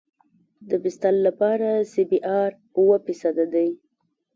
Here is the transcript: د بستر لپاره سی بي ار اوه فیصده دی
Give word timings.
د 0.69 0.71
بستر 0.83 1.15
لپاره 1.27 1.69
سی 1.91 2.03
بي 2.09 2.19
ار 2.39 2.51
اوه 2.77 2.97
فیصده 3.05 3.45
دی 3.53 3.69